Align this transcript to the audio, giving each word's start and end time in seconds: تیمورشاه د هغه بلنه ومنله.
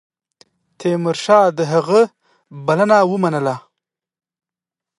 تیمورشاه 0.79 1.47
د 1.57 1.59
هغه 1.73 2.01
بلنه 2.65 2.97
ومنله. 3.11 3.55